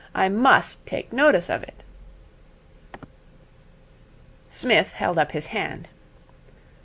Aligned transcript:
I 0.15 0.29
must 0.29 0.83
take 0.87 1.13
notice 1.13 1.47
of 1.47 1.61
it.' 1.61 1.83
Psmith 4.49 4.93
held 4.93 5.19
up 5.19 5.31
his 5.33 5.45
hand. 5.53 5.87